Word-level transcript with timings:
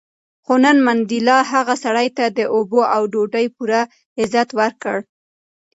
خو 0.45 0.53
نن 0.63 0.77
منډېلا 0.87 1.37
هغه 1.51 1.75
سړي 1.83 2.07
ته 2.17 2.25
د 2.37 2.39
اوبو 2.55 2.81
او 2.95 3.01
ډوډۍ 3.13 3.47
پوره 3.55 3.81
عزت 4.19 4.49
ورکړ. 4.59 4.97